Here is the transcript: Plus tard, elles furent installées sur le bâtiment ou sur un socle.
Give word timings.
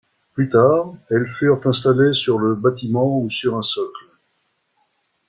Plus 0.33 0.49
tard, 0.49 0.95
elles 1.11 1.27
furent 1.27 1.67
installées 1.67 2.13
sur 2.13 2.39
le 2.39 2.55
bâtiment 2.55 3.19
ou 3.19 3.29
sur 3.29 3.55
un 3.55 3.61
socle. 3.61 4.07